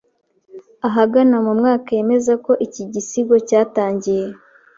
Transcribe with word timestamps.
ahagana 0.87 1.35
mu 1.45 1.53
mwaka 1.59 1.87
yemeza 1.97 2.33
ko 2.45 2.51
iki 2.65 2.83
gisigo 2.91 3.35
cyatangiye 3.47 4.25